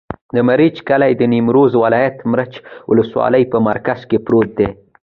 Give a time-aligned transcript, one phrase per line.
[0.35, 2.53] د مريچ کلی د نیمروز ولایت، مريچ
[2.89, 4.67] ولسوالي په مرکز کې پروت دی.